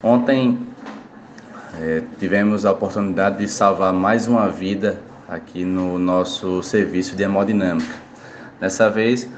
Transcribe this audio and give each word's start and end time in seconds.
Ontem 0.00 0.56
é, 1.80 2.04
tivemos 2.20 2.64
a 2.64 2.70
oportunidade 2.70 3.38
de 3.38 3.48
salvar 3.48 3.92
mais 3.92 4.28
uma 4.28 4.48
vida 4.48 5.00
aqui 5.28 5.64
no 5.64 5.98
nosso 5.98 6.62
serviço 6.62 7.16
de 7.16 7.24
hemodinâmica. 7.24 7.96
Dessa 8.60 8.88
vez 8.88 9.28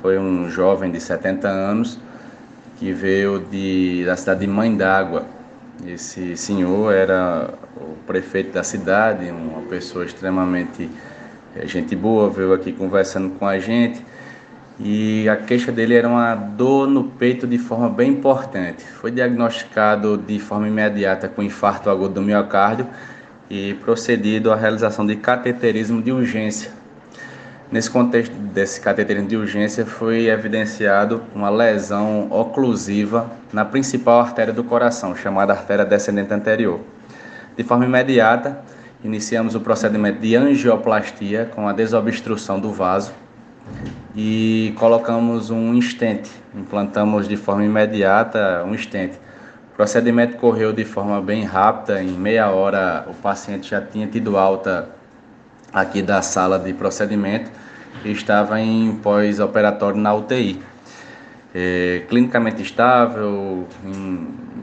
foi 0.00 0.18
um 0.18 0.48
jovem 0.48 0.90
de 0.90 0.98
70 1.00 1.46
anos 1.46 1.98
que 2.78 2.94
veio 2.94 3.40
de, 3.40 4.06
da 4.06 4.16
cidade 4.16 4.40
de 4.40 4.46
Mãe 4.46 4.74
d'Água. 4.74 5.26
Esse 5.86 6.34
senhor 6.34 6.94
era 6.94 7.52
o 7.76 7.94
prefeito 8.06 8.52
da 8.52 8.62
cidade, 8.62 9.30
uma 9.30 9.68
pessoa 9.68 10.06
extremamente 10.06 10.90
é, 11.54 11.66
gente 11.66 11.94
boa, 11.94 12.30
veio 12.30 12.54
aqui 12.54 12.72
conversando 12.72 13.38
com 13.38 13.46
a 13.46 13.58
gente 13.58 14.02
e 14.78 15.26
a 15.28 15.36
queixa 15.36 15.72
dele 15.72 15.94
era 15.94 16.06
uma 16.06 16.34
dor 16.34 16.86
no 16.86 17.04
peito 17.04 17.46
de 17.46 17.58
forma 17.58 17.88
bem 17.88 18.10
importante. 18.10 18.84
Foi 18.84 19.10
diagnosticado 19.10 20.18
de 20.18 20.38
forma 20.38 20.68
imediata 20.68 21.28
com 21.28 21.42
infarto 21.42 21.88
agudo 21.88 22.14
do 22.14 22.22
miocárdio 22.22 22.86
e 23.48 23.74
procedido 23.74 24.52
à 24.52 24.56
realização 24.56 25.06
de 25.06 25.16
cateterismo 25.16 26.02
de 26.02 26.12
urgência. 26.12 26.70
Nesse 27.72 27.90
contexto 27.90 28.32
desse 28.32 28.80
cateterismo 28.80 29.28
de 29.28 29.36
urgência 29.36 29.84
foi 29.86 30.26
evidenciado 30.26 31.22
uma 31.34 31.48
lesão 31.48 32.28
oclusiva 32.30 33.30
na 33.52 33.64
principal 33.64 34.20
artéria 34.20 34.52
do 34.52 34.62
coração, 34.62 35.16
chamada 35.16 35.52
artéria 35.52 35.84
descendente 35.84 36.32
anterior. 36.32 36.80
De 37.56 37.64
forma 37.64 37.86
imediata, 37.86 38.60
iniciamos 39.02 39.54
o 39.54 39.60
procedimento 39.60 40.20
de 40.20 40.36
angioplastia 40.36 41.50
com 41.54 41.66
a 41.66 41.72
desobstrução 41.72 42.60
do 42.60 42.70
vaso 42.70 43.12
e 44.16 44.72
colocamos 44.78 45.50
um 45.50 45.74
estente, 45.74 46.30
implantamos 46.54 47.28
de 47.28 47.36
forma 47.36 47.64
imediata 47.64 48.64
um 48.64 48.74
estente. 48.74 49.18
O 49.72 49.76
procedimento 49.76 50.38
correu 50.38 50.72
de 50.72 50.86
forma 50.86 51.20
bem 51.20 51.44
rápida, 51.44 52.02
em 52.02 52.12
meia 52.12 52.48
hora 52.50 53.04
o 53.08 53.12
paciente 53.12 53.68
já 53.68 53.82
tinha 53.82 54.06
tido 54.06 54.38
alta 54.38 54.88
aqui 55.70 56.00
da 56.00 56.22
sala 56.22 56.58
de 56.58 56.72
procedimento 56.72 57.50
e 58.02 58.10
estava 58.10 58.58
em 58.58 58.96
pós-operatório 59.02 60.00
na 60.00 60.14
UTI. 60.14 60.62
É, 61.54 62.02
clinicamente 62.08 62.62
estável, 62.62 63.66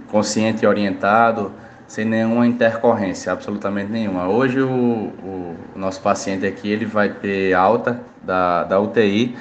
consciente 0.09 0.63
e 0.63 0.67
orientado, 0.67 1.51
sem 1.93 2.05
nenhuma 2.05 2.47
intercorrência, 2.47 3.31
absolutamente 3.31 3.91
nenhuma. 3.91 4.27
Hoje 4.27 4.59
o, 4.59 4.67
o, 4.67 5.55
nosso 5.75 6.01
paciente 6.01 6.43
aqui 6.43 6.67
ele 6.67 6.87
vai 6.87 7.09
ter 7.09 7.53
alta 7.53 8.01
da, 8.23 8.63
da 8.63 8.79
UTI 8.79 9.37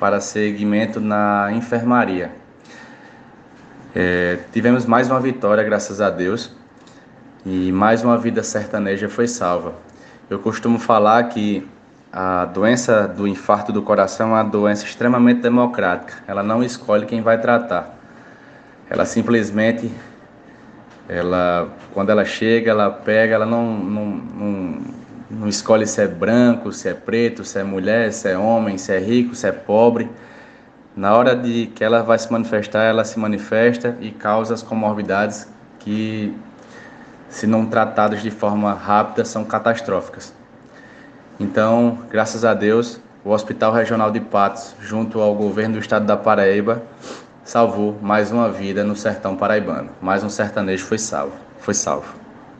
para 0.00 0.20
seguimento 0.20 0.98
na 0.98 1.52
enfermaria. 1.52 2.32
É, 3.94 4.36
tivemos 4.52 4.84
mais 4.84 5.08
uma 5.08 5.20
vitória, 5.20 5.62
graças 5.62 6.00
a 6.00 6.10
Deus, 6.10 6.52
e 7.46 7.70
mais 7.70 8.02
uma 8.02 8.18
vida 8.18 8.42
sertaneja 8.42 9.08
foi 9.08 9.28
salva. 9.28 9.72
Eu 10.28 10.40
costumo 10.40 10.80
falar 10.80 11.22
que 11.28 11.64
a 12.12 12.46
doença 12.46 13.06
do 13.06 13.28
infarto 13.28 13.72
do 13.72 13.80
coração 13.80 14.30
é 14.30 14.32
uma 14.40 14.42
doença 14.42 14.84
extremamente 14.84 15.40
democrática. 15.40 16.14
Ela 16.26 16.42
não 16.42 16.64
escolhe 16.64 17.06
quem 17.06 17.22
vai 17.22 17.40
tratar. 17.40 17.96
Ela 18.90 19.04
simplesmente 19.04 19.88
ela, 21.08 21.68
quando 21.92 22.10
ela 22.10 22.24
chega, 22.24 22.70
ela 22.70 22.90
pega, 22.90 23.34
ela 23.34 23.46
não, 23.46 23.74
não, 23.74 24.06
não, 24.06 24.78
não 25.30 25.48
escolhe 25.48 25.86
se 25.86 26.00
é 26.02 26.06
branco, 26.06 26.72
se 26.72 26.88
é 26.88 26.94
preto, 26.94 27.44
se 27.44 27.58
é 27.58 27.62
mulher, 27.64 28.12
se 28.12 28.28
é 28.28 28.38
homem, 28.38 28.78
se 28.78 28.92
é 28.92 28.98
rico, 28.98 29.34
se 29.34 29.46
é 29.46 29.52
pobre. 29.52 30.10
Na 30.94 31.14
hora 31.16 31.34
de 31.34 31.66
que 31.68 31.82
ela 31.82 32.02
vai 32.02 32.18
se 32.18 32.30
manifestar, 32.30 32.84
ela 32.84 33.04
se 33.04 33.18
manifesta 33.18 33.96
e 34.00 34.10
causa 34.10 34.54
as 34.54 34.62
comorbidades 34.62 35.48
que, 35.78 36.36
se 37.28 37.46
não 37.46 37.66
tratadas 37.66 38.22
de 38.22 38.30
forma 38.30 38.72
rápida, 38.74 39.24
são 39.24 39.44
catastróficas. 39.44 40.34
Então, 41.40 41.98
graças 42.10 42.44
a 42.44 42.52
Deus, 42.52 43.00
o 43.24 43.30
Hospital 43.30 43.72
Regional 43.72 44.10
de 44.10 44.20
Patos, 44.20 44.74
junto 44.80 45.20
ao 45.20 45.34
governo 45.34 45.74
do 45.74 45.80
estado 45.80 46.04
da 46.04 46.16
Paraíba, 46.16 46.82
salvou 47.44 47.98
mais 48.00 48.30
uma 48.30 48.50
vida 48.50 48.84
no 48.84 48.96
sertão 48.96 49.36
paraibano. 49.36 49.90
Mais 50.00 50.22
um 50.22 50.28
sertanejo 50.28 50.84
foi 50.84 50.98
salvo. 50.98 51.34
Foi 51.58 51.74
salvo. 51.74 52.14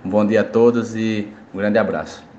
Um 0.04 0.10
bom 0.10 0.26
dia 0.26 0.40
a 0.40 0.44
todos 0.44 0.94
e 0.96 1.28
um 1.54 1.58
grande 1.58 1.78
abraço. 1.78 2.31